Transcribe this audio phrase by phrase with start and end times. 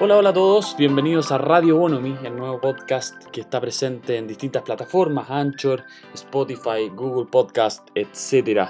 [0.00, 4.28] Hola, hola a todos, bienvenidos a Radio Bonomi, el nuevo podcast que está presente en
[4.28, 5.84] distintas plataformas, Anchor,
[6.14, 8.68] Spotify, Google Podcast, etc.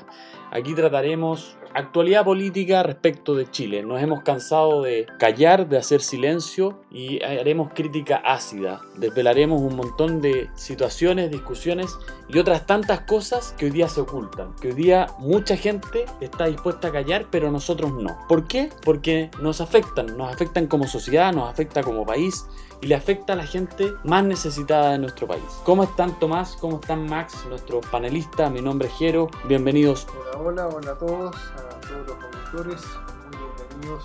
[0.50, 3.82] Aquí trataremos actualidad política respecto de Chile.
[3.82, 8.80] Nos hemos cansado de callar, de hacer silencio y haremos crítica ácida.
[8.96, 11.96] Desvelaremos un montón de situaciones, discusiones
[12.28, 14.54] y otras tantas cosas que hoy día se ocultan.
[14.56, 18.18] Que hoy día mucha gente está dispuesta a callar, pero nosotros no.
[18.28, 18.70] ¿Por qué?
[18.84, 22.46] Porque nos afectan, nos afectan como sociedad, nos afecta como país
[22.80, 25.44] y le afecta a la gente más necesitada de nuestro país.
[25.64, 26.56] ¿Cómo están Tomás?
[26.60, 27.44] ¿Cómo están Max?
[27.48, 29.28] Nuestro panelista, mi nombre es Jero.
[29.46, 30.06] Bienvenidos.
[30.36, 32.82] Hola, hola, hola a todos, a todos los auditores.
[33.30, 34.04] Muy bienvenidos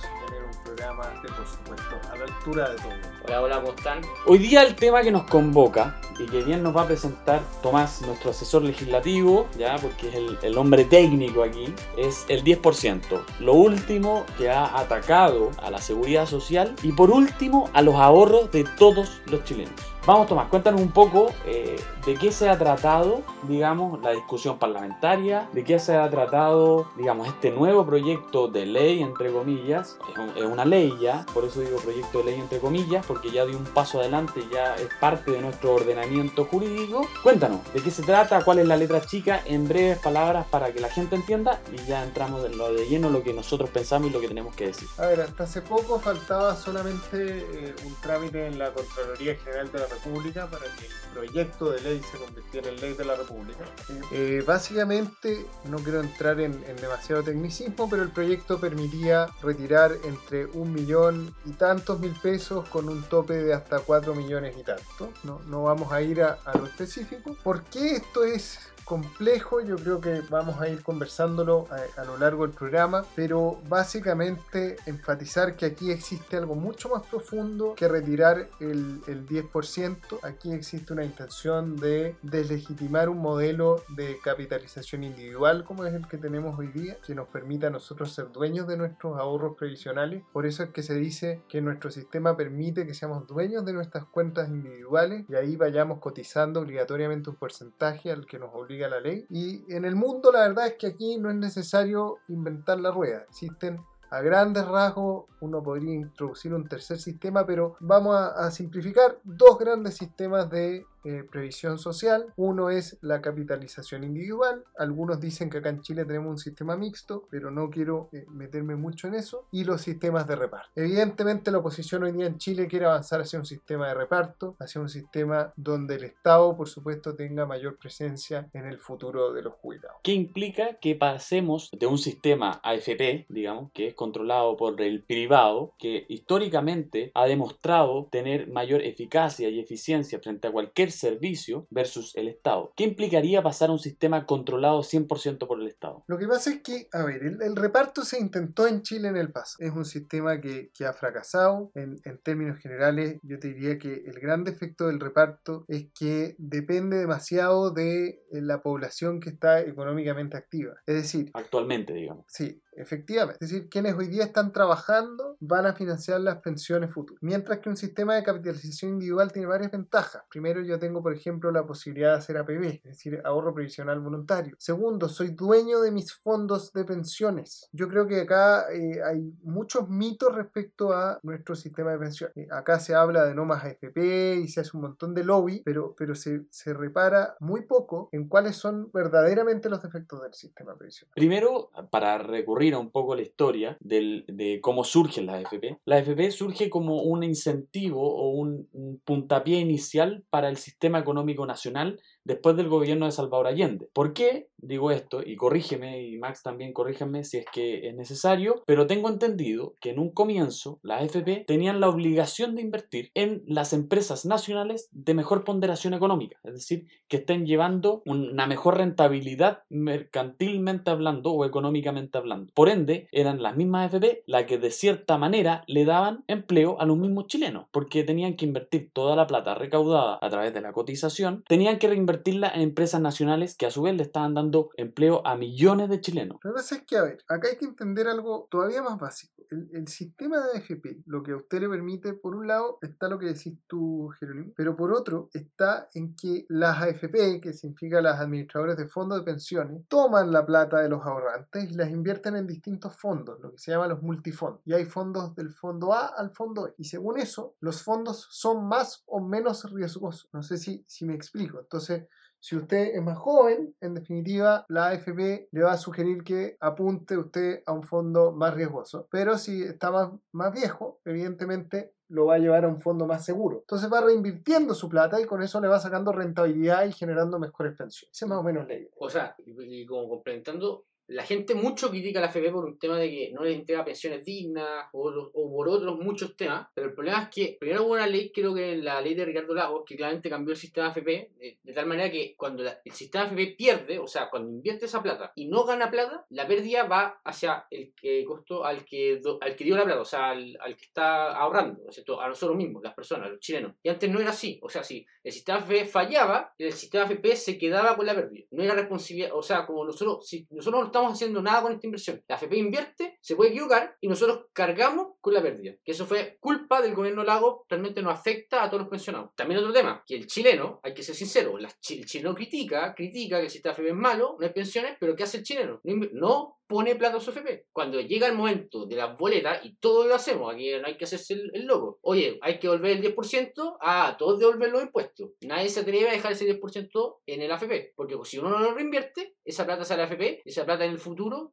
[0.87, 2.93] por supuesto, a la altura de todo.
[3.25, 4.01] Hola, hola, ¿cómo están?
[4.25, 8.01] Hoy día el tema que nos convoca y que bien nos va a presentar Tomás,
[8.01, 13.01] nuestro asesor legislativo, ya porque es el, el hombre técnico aquí, es el 10%.
[13.39, 18.51] Lo último que ha atacado a la seguridad social y por último a los ahorros
[18.51, 19.92] de todos los chilenos.
[20.05, 25.47] Vamos Tomás, cuéntanos un poco eh, de qué se ha tratado, digamos, la discusión parlamentaria,
[25.53, 30.33] de qué se ha tratado, digamos, este nuevo proyecto de ley, entre comillas, es, un-
[30.35, 33.57] es una ley ya, por eso digo proyecto de ley entre comillas, porque ya dio
[33.57, 37.07] un paso adelante, ya es parte de nuestro ordenamiento jurídico.
[37.23, 40.81] Cuéntanos, de qué se trata, cuál es la letra chica, en breves palabras para que
[40.81, 44.13] la gente entienda y ya entramos en lo de lleno, lo que nosotros pensamos y
[44.13, 44.89] lo que tenemos que decir.
[44.97, 49.79] A ver, hasta hace poco faltaba solamente eh, un trámite en la Contraloría General de
[49.79, 53.65] la República para que el proyecto de ley se convirtiera en ley de la República.
[54.11, 60.45] Eh, básicamente, no quiero entrar en, en demasiado tecnicismo, pero el proyecto permitía retirar entre
[60.47, 65.11] un millón y tantos mil pesos con un tope de hasta cuatro millones y tanto.
[65.23, 67.35] No, no vamos a ir a, a lo específico.
[67.43, 72.17] ¿Por qué esto es complejo, yo creo que vamos a ir conversándolo a, a lo
[72.17, 78.49] largo del programa, pero básicamente enfatizar que aquí existe algo mucho más profundo que retirar
[78.59, 80.19] el, el 10%.
[80.23, 86.17] Aquí existe una intención de deslegitimar un modelo de capitalización individual como es el que
[86.17, 90.23] tenemos hoy día, que nos permita a nosotros ser dueños de nuestros ahorros previsionales.
[90.31, 94.05] Por eso es que se dice que nuestro sistema permite que seamos dueños de nuestras
[94.05, 99.25] cuentas individuales y ahí vayamos cotizando obligatoriamente un porcentaje al que nos obliga la ley.
[99.29, 103.25] Y en el mundo la verdad es que aquí no es necesario inventar la rueda.
[103.29, 103.79] Existen
[104.11, 109.57] a grandes rasgos uno podría introducir un tercer sistema, pero vamos a, a simplificar dos
[109.57, 112.25] grandes sistemas de eh, previsión social.
[112.35, 114.63] Uno es la capitalización individual.
[114.77, 118.75] Algunos dicen que acá en Chile tenemos un sistema mixto, pero no quiero eh, meterme
[118.75, 119.45] mucho en eso.
[119.51, 120.69] Y los sistemas de reparto.
[120.75, 124.81] Evidentemente la oposición hoy día en Chile quiere avanzar hacia un sistema de reparto, hacia
[124.81, 129.53] un sistema donde el Estado, por supuesto, tenga mayor presencia en el futuro de los
[129.53, 129.97] jubilados.
[130.03, 135.73] ¿Qué implica que pasemos de un sistema AFP, digamos, que es controlado por el privado,
[135.77, 142.27] que históricamente ha demostrado tener mayor eficacia y eficiencia frente a cualquier servicio versus el
[142.27, 142.73] Estado?
[142.75, 146.03] ¿Qué implicaría pasar a un sistema controlado 100% por el Estado?
[146.07, 149.17] Lo que pasa es que, a ver, el, el reparto se intentó en Chile en
[149.17, 149.67] el pasado.
[149.67, 151.71] Es un sistema que, que ha fracasado.
[151.75, 156.35] En, en términos generales, yo te diría que el gran defecto del reparto es que
[156.37, 160.73] depende demasiado de eh, la población que está económicamente activa.
[160.85, 162.25] Es decir, Actualmente, digamos.
[162.27, 163.43] Sí, efectivamente.
[163.43, 167.21] Es decir, quienes hoy día están trabajando van a financiar las pensiones futuras.
[167.21, 170.23] Mientras que un sistema de capitalización individual tiene varias ventajas.
[170.29, 174.55] Primero, yo tengo, por ejemplo, la posibilidad de hacer APB, es decir, ahorro previsional voluntario.
[174.57, 177.69] Segundo, soy dueño de mis fondos de pensiones.
[177.71, 182.37] Yo creo que acá eh, hay muchos mitos respecto a nuestro sistema de pensiones.
[182.37, 185.61] Eh, acá se habla de no más AFP y se hace un montón de lobby,
[185.63, 190.75] pero, pero se, se repara muy poco en cuáles son verdaderamente los defectos del sistema
[190.75, 191.13] previsional.
[191.15, 196.69] Primero, para recurrir un poco la historia de cómo surgen las AFP, la AFP surge
[196.69, 198.67] como un incentivo o un
[199.03, 203.89] puntapié inicial para el sistema económico nacional después del gobierno de Salvador Allende.
[203.93, 205.21] ¿Por qué digo esto?
[205.23, 209.91] Y corrígeme, y Max también corrígeme si es que es necesario, pero tengo entendido que
[209.91, 215.13] en un comienzo las AFP tenían la obligación de invertir en las empresas nacionales de
[215.13, 222.17] mejor ponderación económica, es decir, que estén llevando una mejor rentabilidad mercantilmente hablando o económicamente
[222.17, 222.51] hablando.
[222.53, 226.85] Por ende, eran las mismas AFP las que de cierta manera le daban empleo a
[226.85, 230.71] los mismos chilenos, porque tenían que invertir toda la plata recaudada a través de la
[230.71, 234.69] cotización, tenían que reinvertir convertirla en empresas nacionales que a su vez le estaban dando
[234.77, 236.37] empleo a millones de chilenos.
[236.43, 239.33] Lo que pasa es que, a ver, acá hay que entender algo todavía más básico.
[239.49, 243.07] El, el sistema de AFP, lo que a usted le permite, por un lado, está
[243.07, 248.01] lo que decís tú, Jerónimo, pero por otro, está en que las AFP, que significa
[248.01, 252.35] las administradores de fondos de pensiones, toman la plata de los ahorrantes y las invierten
[252.35, 254.61] en distintos fondos, lo que se llama los multifondos.
[254.65, 256.73] Y hay fondos del fondo A al fondo E.
[256.77, 260.29] Y según eso, los fondos son más o menos riesgosos.
[260.31, 261.59] No sé si, si me explico.
[261.59, 262.02] Entonces,
[262.43, 267.17] si usted es más joven, en definitiva, la AFP le va a sugerir que apunte
[267.17, 269.07] usted a un fondo más riesgoso.
[269.09, 273.23] Pero si está más, más viejo, evidentemente lo va a llevar a un fondo más
[273.23, 273.59] seguro.
[273.59, 277.77] Entonces va reinvirtiendo su plata y con eso le va sacando rentabilidad y generando mejores
[277.77, 278.11] pensiones.
[278.11, 278.89] Ese es más o menos la idea.
[278.97, 282.97] O sea, y como complementando, la gente mucho critica a la AFP por un tema
[282.97, 286.93] de que no les entrega pensiones dignas o, o por otros muchos temas, pero el
[286.93, 289.95] problema es que primero hubo una ley, creo que la ley de Ricardo Lagos, que
[289.95, 293.99] claramente cambió el sistema AFP de, de tal manera que cuando el sistema AFP pierde,
[293.99, 297.93] o sea, cuando invierte esa plata y no gana plata, la pérdida va hacia el
[297.93, 300.85] que costó al que, do- al que dio la plata, o sea, al, al que
[300.85, 302.19] está ahorrando, ¿no es cierto?
[302.21, 303.73] a nosotros mismos, las personas, los chilenos.
[303.83, 307.35] Y antes no era así, o sea, si el sistema AFP fallaba, el sistema AFP
[307.35, 308.45] se quedaba con la pérdida.
[308.51, 311.87] No era responsabilidad, o sea, como nosotros, si nosotros no estamos haciendo nada con esta
[311.87, 315.73] inversión, la AFP invierte, se puede equivocar y nosotros cargamos con la pérdida.
[315.83, 319.31] Que eso fue culpa del gobierno Lago, realmente nos afecta a todos los pensionados.
[319.35, 323.37] También otro tema, que el chileno, hay que ser sincero, la el chileno critica, critica
[323.37, 325.81] que el sistema AFP es malo, no hay pensiones, pero ¿qué hace el chileno?
[325.83, 327.67] No, pone plata a su FP.
[327.71, 331.05] Cuando llega el momento de las boletas, y todos lo hacemos, aquí no hay que
[331.05, 331.99] hacerse el, el loco.
[332.01, 335.31] Oye, hay que devolver el 10%, ah, todos devolver los impuestos.
[335.41, 338.73] Nadie se atreve a dejar ese 10% en el AFP, porque si uno no lo
[338.73, 341.51] reinvierte, esa plata sale al AFP, esa plata en el futuro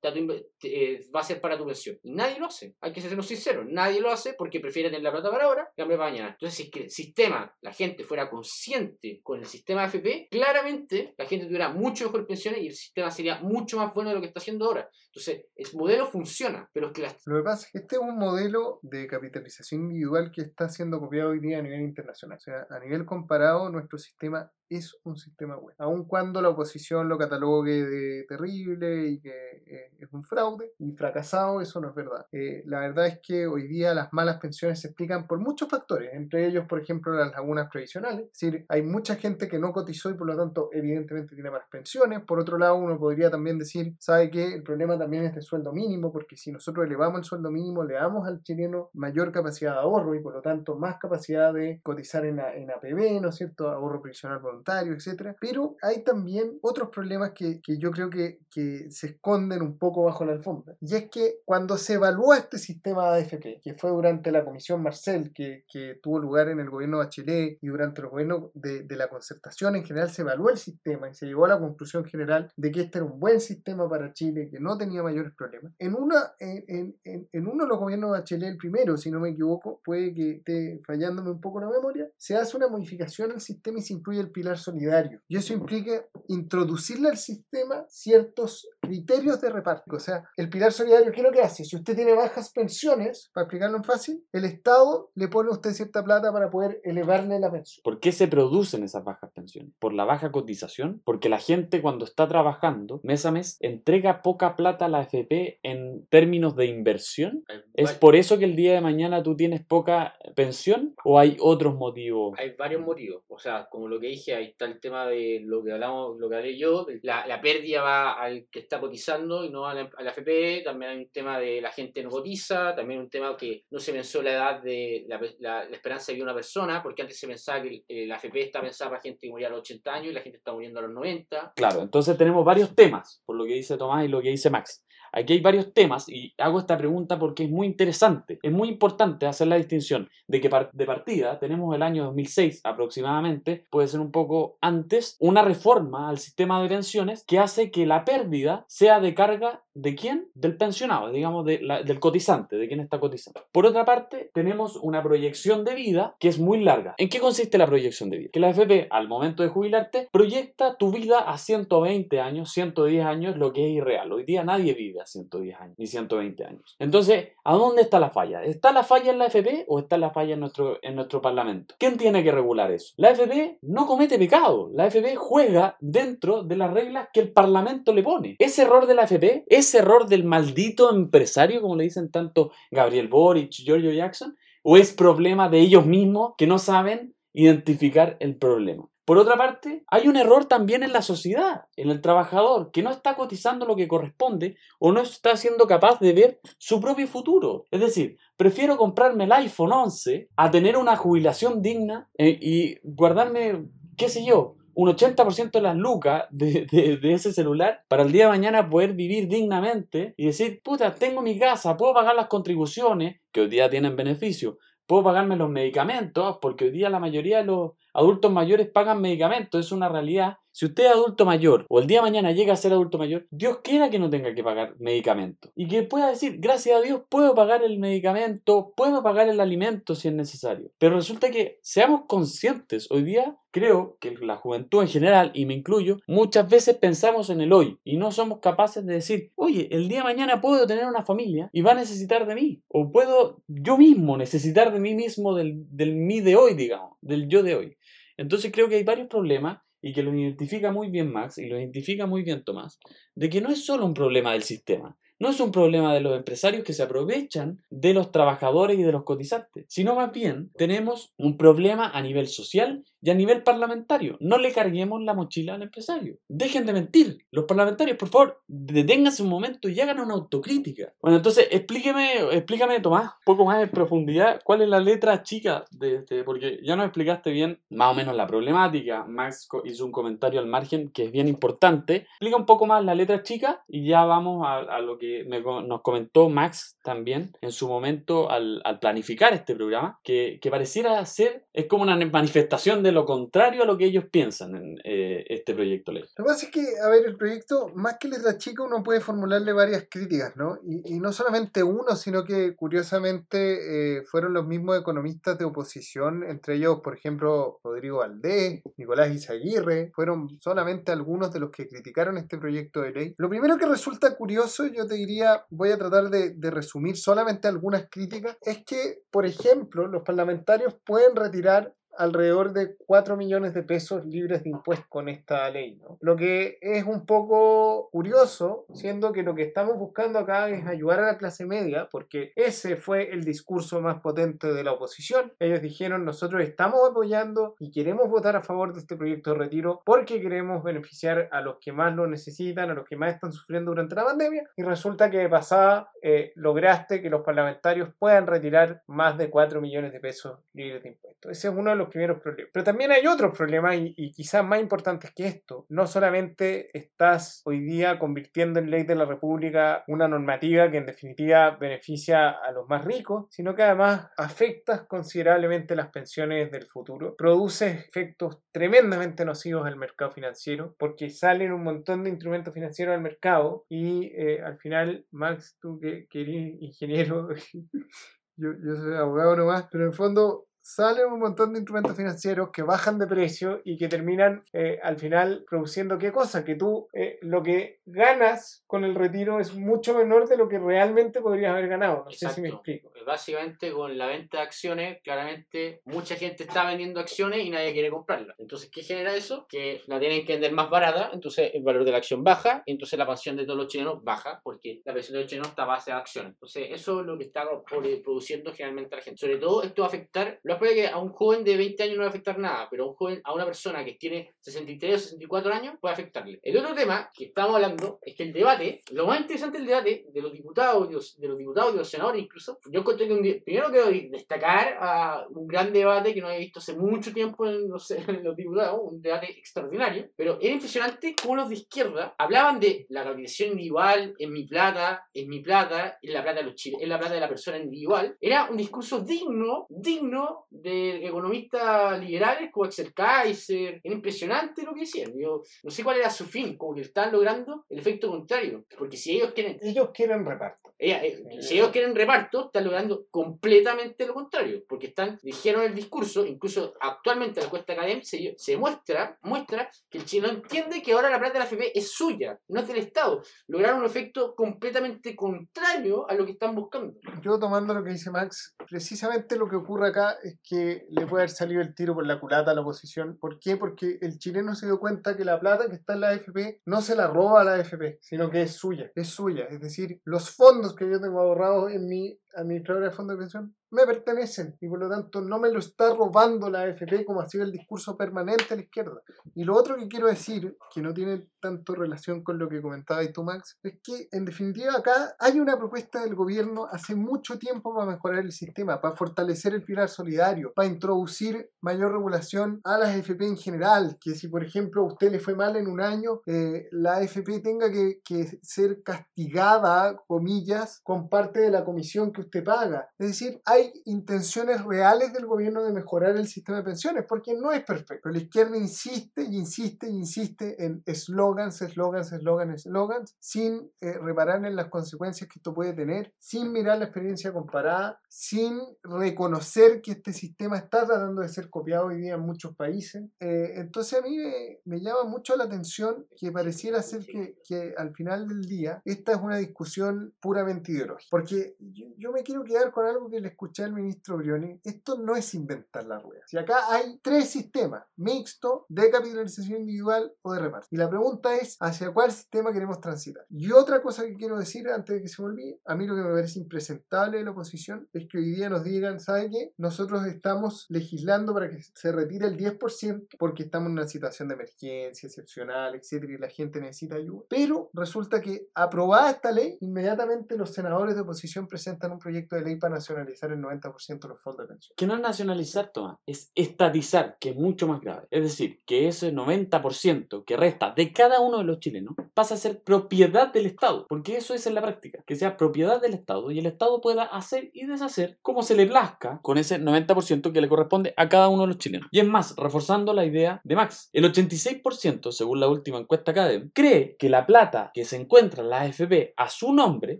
[0.63, 1.99] eh, va a ser para tu pensión.
[2.03, 5.13] Y nadie lo hace, hay que sernos sinceros, nadie lo hace porque prefiere tener la
[5.13, 6.31] plata para ahora que para mañana.
[6.31, 11.47] Entonces, si el sistema, la gente fuera consciente con el sistema AFP, claramente la gente
[11.47, 14.41] tuviera mucho mejor pensiones y el sistema sería mucho más bueno de lo que está
[14.41, 14.89] haciendo ahora.
[15.07, 18.17] Entonces, el modelo funciona, pero es que Lo que pasa es que este es un
[18.17, 22.39] modelo de capitalización individual que está siendo copiado hoy día a nivel internacional.
[22.39, 25.77] O sea, a nivel comparado, nuestro sistema es un sistema bueno.
[25.79, 30.93] Aun cuando la oposición lo catalogue de terrible y que eh, es un fraude y
[30.93, 32.27] fracasado, eso no es verdad.
[32.33, 36.15] Eh, la verdad es que hoy día las malas pensiones se explican por muchos factores,
[36.15, 38.27] entre ellos, por ejemplo, las lagunas previsionales.
[38.27, 41.69] Es decir, hay mucha gente que no cotizó y por lo tanto, evidentemente, tiene malas
[41.69, 42.21] pensiones.
[42.21, 44.55] Por otro lado, uno podría también decir, ¿sabe qué?
[44.55, 47.95] El problema también es de sueldo mínimo, porque si nosotros elevamos el sueldo mínimo, le
[47.95, 52.25] damos al chileno mayor capacidad de ahorro y por lo tanto más capacidad de cotizar
[52.25, 53.69] en, en APB, ¿no es cierto?
[53.69, 55.37] Ahorro previsional voluntario, etcétera.
[55.41, 60.05] Pero hay también otros problemas que, que yo creo que, que se esconden un poco
[60.05, 60.77] bajo la alfombra.
[60.81, 64.83] Y es que cuando se evalúa este sistema de AFP, que fue durante la comisión
[64.83, 68.83] Marcel, que, que tuvo lugar en el gobierno de Bachelet y durante los gobiernos de,
[68.83, 72.05] de la concertación en general, se evaluó el sistema y se llegó a la conclusión
[72.05, 75.73] general de que este era un buen sistema para Chile, que no tenía mayores problemas.
[75.79, 79.21] En, una, en- en- en uno de los gobiernos de Bachelet, el primero, si no
[79.21, 83.41] me equivoco, puede que esté fallándome un poco la memoria, se hace una modificación al
[83.41, 85.21] sistema y se incluye el pilar solidario.
[85.29, 89.97] Y eso implica introducirle al sistema ciertos criterios de reparto.
[89.97, 91.65] O sea, el pilar solidario, ¿qué es lo que hace?
[91.65, 95.71] Si usted tiene bajas pensiones, para explicarlo en fácil, el Estado le pone a usted
[95.73, 97.83] cierta plata para poder elevarle la pensión.
[97.85, 99.73] ¿Por qué se producen esas bajas pensiones?
[99.79, 101.03] ¿Por la baja cotización?
[101.05, 105.61] Porque la gente cuando está trabajando mes a mes entrega poca plata a la AFP
[105.63, 107.45] en términos de inversión.
[107.75, 111.77] ¿Es por eso que el día de mañana tú tienes poca pensión o hay otros
[111.77, 111.91] motivos?
[112.39, 113.23] hay varios motivos.
[113.29, 116.29] O sea, como lo que dije, ahí está el tema de lo que hablamos, lo
[116.29, 120.03] que hablé yo, la, pérdida va al que está cotizando y no a la, a
[120.03, 123.65] la FP, también hay un tema de la gente no cotiza, también un tema que
[123.71, 126.83] no se pensó la edad de la, la- la esperanza de vida de una persona,
[126.83, 129.51] porque antes se pensaba que el- la FP está pensada para gente que moría a
[129.51, 131.53] los 80 años y la gente está muriendo a los 90.
[131.57, 134.85] Claro, entonces tenemos varios temas, por lo que dice Tomás y lo que dice Max.
[135.13, 138.39] Aquí hay varios temas y hago esta pregunta porque es muy interesante.
[138.43, 143.67] Es muy importante hacer la distinción de que de partida tenemos el año 2006 aproximadamente,
[143.71, 148.05] puede ser un poco antes, una reforma al sistema de pensiones que hace que la
[148.05, 150.29] pérdida sea de carga de quién?
[150.35, 153.43] Del pensionado, digamos, de la- del cotizante, de quien está cotizando.
[153.53, 156.95] Por otra parte, tenemos una proyección de vida que es muy larga.
[156.99, 158.31] ¿En qué consiste la proyección de vida?
[158.33, 163.37] Que la AFP, al momento de jubilarte, proyecta tu vida a 120 años, 110 años,
[163.37, 164.13] lo que es irreal.
[164.13, 166.77] Hoy día nadie vive a 110 años, ni 120 años.
[166.79, 168.43] Entonces, ¿a dónde está la falla?
[168.45, 171.75] ¿Está la falla en la AFP o está la falla en nuestro, en nuestro Parlamento?
[171.79, 172.95] ¿Quién tiene que regular eso?
[172.97, 174.71] La AFP no comete pecado.
[174.75, 178.37] La AFP juega dentro de las reglas que el Parlamento le pone.
[178.39, 183.09] Ese error de la AFP, ese error del maldito empresario, como le dicen tanto Gabriel
[183.09, 188.90] Boric, Giorgio Jackson, o es problema de ellos mismos que no saben identificar el problema.
[189.11, 192.91] Por otra parte, hay un error también en la sociedad, en el trabajador, que no
[192.91, 197.67] está cotizando lo que corresponde o no está siendo capaz de ver su propio futuro.
[197.73, 203.65] Es decir, prefiero comprarme el iPhone 11 a tener una jubilación digna eh, y guardarme,
[203.97, 208.31] qué sé yo, un 80% de las lucas de, ese celular para el día de
[208.31, 213.41] mañana poder vivir dignamente y decir, puta, tengo mi casa, puedo pagar las contribuciones, que
[213.41, 217.73] hoy día tienen beneficio, puedo pagarme los medicamentos, porque hoy día la mayoría de los
[217.95, 220.39] adultos mayores pagan medicamentos, es una realidad.
[220.53, 223.27] Si usted es adulto mayor o el día de mañana llega a ser adulto mayor,
[223.31, 227.03] Dios quiera que no tenga que pagar medicamentos y que pueda decir, gracias a Dios
[227.09, 230.71] puedo pagar el medicamento, puedo pagar el alimento si es necesario.
[230.79, 235.55] Pero resulta que seamos conscientes, hoy día creo que la juventud en general, y me
[235.55, 239.89] incluyo, muchas veces pensamos en el hoy y no somos capaces de decir, oye, el
[239.89, 243.43] día de mañana puedo tener una familia y va a necesitar de mí, o puedo
[243.47, 247.57] yo mismo necesitar de mí mismo del, del mí de hoy, digamos, del yo de
[247.57, 247.77] hoy.
[248.21, 251.59] Entonces creo que hay varios problemas y que lo identifica muy bien Max y lo
[251.59, 252.79] identifica muy bien Tomás,
[253.15, 256.15] de que no es solo un problema del sistema, no es un problema de los
[256.15, 261.15] empresarios que se aprovechan de los trabajadores y de los cotizantes, sino más bien tenemos
[261.17, 264.17] un problema a nivel social y a nivel parlamentario.
[264.21, 266.19] No le carguemos la mochila al empresario.
[266.29, 267.27] Dejen de mentir.
[267.31, 270.93] Los parlamentarios, por favor, deténganse un momento y hagan una autocrítica.
[271.01, 275.65] Bueno, entonces explíqueme, explícame, Tomás, un poco más en profundidad cuál es la letra chica
[275.71, 279.05] de este, porque ya nos explicaste bien más o menos la problemática.
[279.05, 282.07] Max hizo un comentario al margen que es bien importante.
[282.13, 286.29] Explica un poco más la letra chica y ya vamos a lo que nos comentó
[286.29, 291.97] Max también en su momento al, planificar este programa, que, pareciera ser, es como una
[291.97, 296.05] manifestación de lo contrario a lo que ellos piensan en eh, este proyecto ley.
[296.17, 299.01] Lo que pasa es que, a ver, el proyecto, más que letra chica, uno puede
[299.01, 300.59] formularle varias críticas, ¿no?
[300.65, 306.57] Y, no solamente uno, sino que curiosamente eh, fueron los mismos economistas de oposición, entre
[306.57, 312.39] ellos, por ejemplo, Rodrigo Valdés, Nicolás Izaguirre, fueron solamente algunos de los que criticaron este
[312.39, 313.15] proyecto de ley.
[313.17, 317.49] Lo primero que resulta curioso, yo te diría, voy a tratar de, de, resumir solamente
[317.49, 323.63] algunas críticas, es que, por ejemplo, los parlamentarios pueden retirar alrededor de 4 millones de
[323.63, 325.79] pesos libres de impuestos con esta ley.
[325.83, 325.99] ¿no?
[326.01, 331.01] Lo que es un poco curioso, siendo que lo que estamos buscando acá es ayudar
[331.01, 335.33] a la clase media, porque ese fue el discurso más potente de la oposición.
[335.39, 339.83] Ellos dijeron, nosotros estamos apoyando y queremos votar a favor de este proyecto de retiro
[339.85, 343.71] porque queremos beneficiar a los que más lo necesitan, a los que más están sufriendo
[343.71, 344.49] durante la pandemia.
[344.57, 349.61] Y resulta que de pasada eh, lograste que los parlamentarios puedan retirar más de 4
[349.61, 351.33] millones de pesos libres de impuestos.
[351.33, 352.51] Ese es uno de los primeros problemas.
[352.53, 355.67] Pero también hay otros problemas y, quizás más importantes que esto.
[355.69, 360.87] No solamente estás hoy día convirtiendo en ley de la República una normativa que en
[360.87, 367.15] definitiva beneficia a los más ricos, sino que además afectas considerablemente las pensiones del futuro.
[367.17, 373.03] Produces efectos tremendamente nocivos al mercado financiero porque salen un montón de instrumentos financieros al
[373.03, 377.29] mercado y eh, al final, Max, tú que, que eres ingeniero,
[378.37, 382.51] yo, yo soy abogado nomás, pero en el fondo salen un montón de instrumentos financieros
[382.53, 386.89] que bajan de precio y que terminan eh, al final produciendo qué cosa, que tú
[386.93, 391.51] eh, lo que ganas con el retiro es mucho menor de lo que realmente podrías
[391.53, 392.05] haber ganado.
[392.05, 392.91] No sé si me explico.
[392.93, 397.73] Pues básicamente con la venta de acciones, claramente mucha gente está vendiendo acciones y nadie
[397.73, 398.37] quiere comprarlas.
[398.39, 399.47] Entonces, ¿qué genera eso?
[399.49, 402.73] Que la tienen que vender más barata, entonces el valor de la acción baja, y
[402.73, 405.65] entonces la pensión de todos los chilenos baja, porque la pensión de los chilenos está
[405.65, 406.35] base a acciones.
[406.35, 409.19] Entonces, eso es lo que está produciendo generalmente la gente.
[409.19, 411.97] Sobre todo, esto va a afectar los puede que a un joven de 20 años
[411.97, 414.95] no va a afectar nada, pero a un joven, a una persona que tiene 63
[414.95, 416.39] o 64 años puede afectarle.
[416.43, 420.07] El otro tema que estamos hablando es que el debate, lo más interesante del debate
[420.13, 423.15] de los diputados, de los, de los diputados y los senadores incluso, yo encontré que
[423.15, 427.47] un, primero quiero destacar a un gran debate que no he visto hace mucho tiempo
[427.47, 432.15] en los, en los diputados, un debate extraordinario, pero era impresionante cómo los de izquierda
[432.19, 436.47] hablaban de la capitalización individual, en mi plata, en mi plata, en la plata de
[436.47, 438.17] los chiles, en la plata de la persona individual.
[438.21, 443.81] Era un discurso digno, digno de economistas liberales como Axel Kaiser.
[443.83, 445.13] Era impresionante lo que decían.
[445.17, 448.65] Yo no sé cuál era su fin, como que están logrando el efecto contrario.
[448.77, 449.59] Porque si ellos quieren.
[449.63, 450.75] Ellos quieren reparto.
[450.79, 454.65] Eh, si ellos quieren reparto, están logrando completamente lo contrario.
[454.69, 459.99] Porque están, dijeron el discurso, incluso actualmente la cuesta académica se, se muestra, muestra que
[459.99, 462.79] el chino entiende que ahora la plata de la FP es suya, no es del
[462.79, 463.23] Estado.
[463.47, 466.95] Lograron un efecto completamente contrario a lo que están buscando.
[467.23, 471.23] Yo tomando lo que dice Max, precisamente lo que ocurre acá es que le puede
[471.23, 473.17] haber salido el tiro por la culata a la oposición.
[473.19, 473.57] ¿Por qué?
[473.57, 476.83] Porque el chileno se dio cuenta que la plata que está en la AFP no
[476.83, 479.45] se la roba a la AFP, sino que es suya, es suya.
[479.45, 483.55] Es decir, los fondos que yo tengo ahorrados en mi administradora de fondo de pensión
[483.71, 487.29] me pertenecen y por lo tanto no me lo está robando la AFP como ha
[487.29, 489.01] sido el discurso permanente a la izquierda.
[489.35, 493.01] Y lo otro que quiero decir, que no tiene tanto relación con lo que comentaba
[493.13, 497.75] tú, Max, es que en definitiva acá hay una propuesta del gobierno hace mucho tiempo
[497.75, 502.91] para mejorar el sistema, para fortalecer el pilar solidario, para introducir mayor regulación a las
[502.91, 506.21] AFP en general, que si por ejemplo a usted le fue mal en un año,
[506.27, 512.20] eh, la AFP tenga que, que ser castigada, comillas, con parte de la comisión que
[512.21, 512.89] usted paga.
[512.99, 517.53] Es decir, hay intenciones reales del gobierno de mejorar el sistema de pensiones, porque no
[517.53, 518.09] es perfecto.
[518.09, 524.45] La izquierda insiste y insiste y insiste en eslogans, eslogans, eslogans, eslogans, sin eh, reparar
[524.45, 529.93] en las consecuencias que esto puede tener, sin mirar la experiencia comparada, sin reconocer que
[529.93, 533.05] este sistema está tratando de ser copiado hoy día en muchos países.
[533.21, 537.75] Eh, entonces a mí me, me, llama mucho la atención que pareciera ser que, que,
[537.77, 541.09] al final del día esta es una discusión puramente ideológica.
[541.11, 544.61] Porque yo, yo me quiero quedar con algo que le escuché al ministro Brioni.
[544.65, 546.23] Esto no es inventar la rueda.
[546.27, 550.69] Si acá hay tres sistemas, mixto, de capitalización individual o de reparto.
[550.71, 553.25] Y la pregunta es, ¿hacia cuál sistema queremos transitar?
[553.31, 555.95] Y otra cosa que quiero decir antes de que se me olvide, a mí lo
[555.95, 559.55] que me parece impresentable de la oposición es que hoy día nos digan, ¿sabe qué?
[559.57, 564.35] Nosotros estamos legislando para que se retire el 10% porque estamos en una situación de
[564.35, 567.25] emergencia excepcional, etcétera, y la gente necesita ayuda.
[567.29, 572.43] Pero resulta que aprobada esta ley, inmediatamente los senadores de oposición presentan un proyecto de
[572.43, 574.75] ley para nacionalizar el 90% de los fondos de pensión.
[574.77, 578.09] Que no es nacionalizar, Tomás, es estatizar, que es mucho más grave.
[578.11, 582.39] Es decir, que ese 90% que resta de cada uno de los chilenos pasa a
[582.39, 586.31] ser propiedad del Estado, porque eso es en la práctica, que sea propiedad del Estado
[586.31, 590.41] y el Estado pueda hacer y deshacer como se le plazca con ese 90% que
[590.41, 591.89] le corresponde a cada uno de los chilenos.
[591.91, 596.51] Y es más, reforzando la idea de Max, el 86%, según la última encuesta Academ,
[596.55, 599.99] cree que la plata que se encuentra en la AFP a su nombre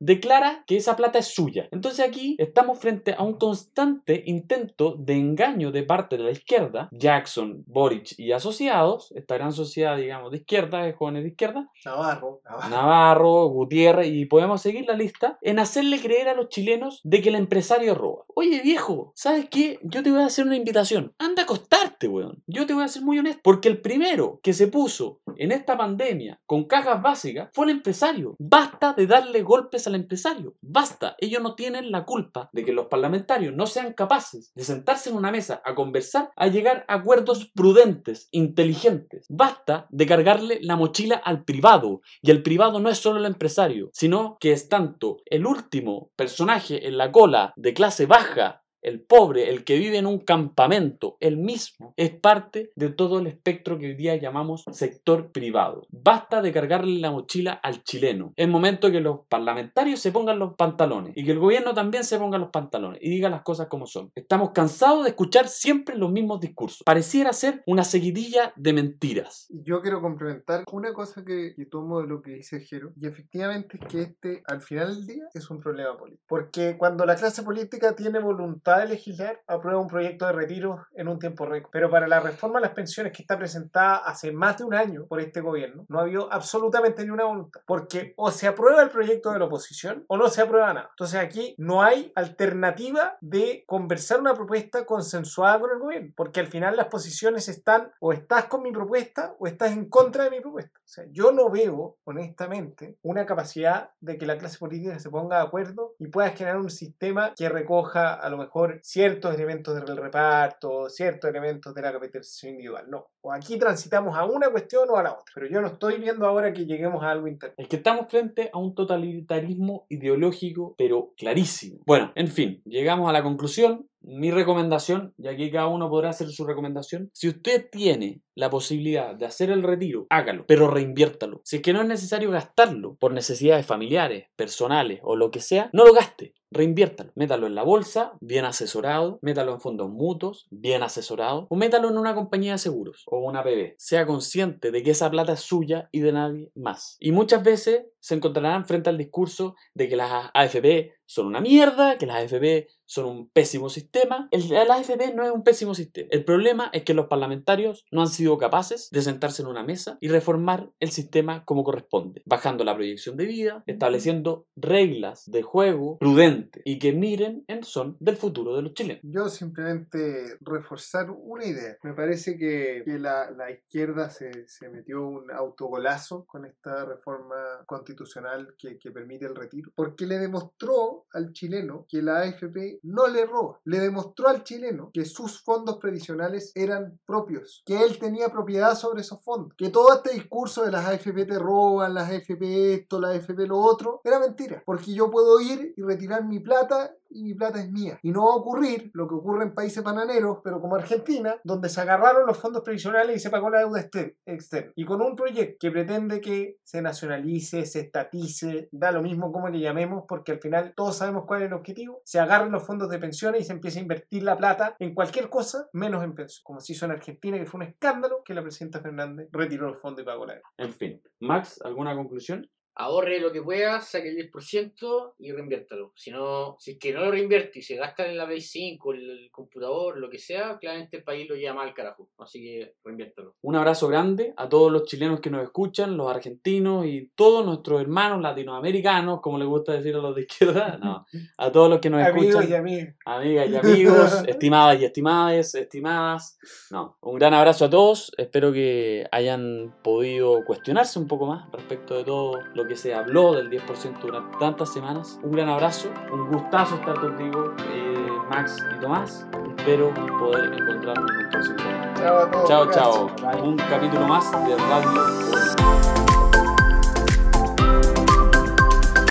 [0.00, 1.68] declara que esa plata es suya.
[1.70, 6.88] Entonces aquí estamos frente a un constante intento de engaño de parte de la izquierda,
[6.92, 12.40] Jackson, Boric y asociados, esta gran sociedad, digamos, de izquierda, de jóvenes de izquierda, Navarro,
[12.44, 12.68] Navarro.
[12.68, 17.30] Navarro, Gutiérrez, y podemos seguir la lista, en hacerle creer a los chilenos de que
[17.30, 18.24] el empresario roba.
[18.34, 19.78] Oye, viejo, ¿sabes qué?
[19.82, 21.14] Yo te voy a hacer una invitación.
[21.18, 22.42] Anda a acostarte, weón.
[22.46, 23.40] Yo te voy a ser muy honesto.
[23.42, 28.36] Porque el primero que se puso en esta pandemia con cajas básicas fue el empresario.
[28.38, 30.54] Basta de darle golpes al empresario.
[30.60, 31.16] Basta.
[31.18, 35.16] Ellos no tienen la culpa de que los parlamentarios no sean capaces de sentarse en
[35.16, 39.26] una mesa a conversar, a llegar a acuerdos prudentes, inteligentes.
[39.28, 42.00] Basta de cargarle la mochila al privado.
[42.22, 46.86] Y el privado no es solo el empresario, sino que es tanto el último personaje
[46.86, 51.36] en la cola de clase baja el pobre, el que vive en un campamento, el
[51.36, 55.86] mismo, es parte de todo el espectro que hoy día llamamos sector privado.
[55.90, 58.32] Basta de cargarle la mochila al chileno.
[58.36, 62.18] Es momento que los parlamentarios se pongan los pantalones y que el gobierno también se
[62.18, 64.10] ponga los pantalones y diga las cosas como son.
[64.14, 66.82] Estamos cansados de escuchar siempre los mismos discursos.
[66.84, 69.46] Pareciera ser una seguidilla de mentiras.
[69.50, 73.78] Yo quiero complementar una cosa que, que tomo de lo que dice Jero y efectivamente
[73.80, 76.24] es que este al final del día es un problema político.
[76.28, 81.08] Porque cuando la clase política tiene voluntad de legislar, aprueba un proyecto de retiro en
[81.08, 81.70] un tiempo récord.
[81.72, 85.06] Pero para la reforma de las pensiones que está presentada hace más de un año
[85.06, 87.60] por este gobierno, no ha habido absolutamente ni una voluntad.
[87.66, 90.88] Porque o se aprueba el proyecto de la oposición o no se aprueba nada.
[90.90, 96.12] Entonces aquí no hay alternativa de conversar una propuesta consensuada con el gobierno.
[96.16, 100.24] Porque al final las posiciones están o estás con mi propuesta o estás en contra
[100.24, 100.78] de mi propuesta.
[100.78, 105.38] O sea, yo no veo, honestamente, una capacidad de que la clase política se ponga
[105.38, 109.96] de acuerdo y pueda generar un sistema que recoja a lo mejor ciertos elementos del
[109.96, 112.86] reparto, ciertos elementos de la capitalización individual.
[112.88, 113.08] No.
[113.20, 115.32] O aquí transitamos a una cuestión o a la otra.
[115.34, 117.54] Pero yo no estoy viendo ahora que lleguemos a algo interno.
[117.58, 121.80] Es que estamos frente a un totalitarismo ideológico, pero clarísimo.
[121.86, 126.28] Bueno, en fin, llegamos a la conclusión mi recomendación, y aquí cada uno podrá hacer
[126.30, 131.40] su recomendación, si usted tiene la posibilidad de hacer el retiro, hágalo, pero reinviértalo.
[131.44, 135.70] Si es que no es necesario gastarlo por necesidades familiares, personales o lo que sea,
[135.72, 136.34] no lo gaste.
[136.50, 141.90] Reinviértalo, métalo en la bolsa, bien asesorado, métalo en fondos mutuos, bien asesorado, o métalo
[141.90, 143.74] en una compañía de seguros o una PB.
[143.76, 146.96] Sea consciente de que esa plata es suya y de nadie más.
[147.00, 151.96] Y muchas veces se encontrarán frente al discurso de que las AFP son una mierda,
[151.96, 154.28] que las AFP son un pésimo sistema.
[154.30, 156.08] El, AFP no es un pésimo sistema.
[156.10, 159.96] El problema es que los parlamentarios no han sido capaces de sentarse en una mesa
[160.00, 165.98] y reformar el sistema como corresponde, bajando la proyección de vida, estableciendo reglas de juego
[165.98, 169.02] prudentes y que miren en son del futuro de los chilenos.
[169.02, 171.76] Yo simplemente reforzar una idea.
[171.82, 177.34] Me parece que, que la, la, izquierda se, se metió un autogolazo con esta reforma
[177.66, 183.06] contra constitucional que, permite el retiro, porque le demostró al chileno que la AFP no
[183.06, 188.28] le roba, le demostró al chileno que sus fondos previsionales eran propios, que él tenía
[188.28, 192.74] propiedad sobre esos fondos, que todo este discurso de las AFP te roban, las AFP
[192.74, 196.94] esto, las AFP lo otro, era mentira, porque yo puedo ir y retirar mi plata
[197.10, 197.98] y mi plata es mía.
[198.02, 201.68] Y no va a ocurrir lo que ocurre en países bananeros, pero como Argentina, donde
[201.68, 203.80] se agarraron los fondos previsionales y se pagó la deuda
[204.26, 204.72] externa.
[204.74, 209.48] Y con un proyecto que pretende que se nacionalice, se estatice, da lo mismo como
[209.48, 212.88] le llamemos, porque al final todos sabemos cuál es el objetivo, se agarren los fondos
[212.88, 216.42] de pensiones y se empieza a invertir la plata en cualquier cosa menos en pensión.
[216.44, 219.80] Como se hizo en Argentina, que fue un escándalo que la presidenta Fernández retiró los
[219.80, 220.48] fondos y pagó la deuda.
[220.56, 222.48] En fin, Max, ¿alguna conclusión?
[222.78, 225.92] Ahorre lo que pueda, saque el 10% y reinviértalo.
[225.96, 228.92] Si no, si es que no lo reinvierte y se gasta en la Play 5,
[228.92, 232.08] el, computador, lo que sea, claramente el país lo lleva mal carajo.
[232.18, 233.34] Así que reinviértalo.
[233.42, 237.80] Un abrazo grande a todos los chilenos que nos escuchan, los argentinos y todos nuestros
[237.80, 241.04] hermanos latinoamericanos, como les gusta decir a los de izquierda, no,
[241.36, 242.50] a todos los que nos Amigos escuchan.
[242.50, 242.96] y amigas.
[243.04, 246.38] Amigas y amigos, estimadas y estimadas, estimadas.
[246.70, 248.12] No, un gran abrazo a todos.
[248.16, 253.34] Espero que hayan podido cuestionarse un poco más respecto de todo lo que se habló
[253.34, 255.18] del 10% durante tantas semanas.
[255.22, 259.26] Un gran abrazo, un gustazo estar contigo, eh, Max y Tomás.
[259.56, 261.56] Espero poder encontrarnos en un próximo.
[261.96, 262.74] Chao a todos.
[262.74, 263.10] Chao.
[263.42, 265.97] Un capítulo más de Radio.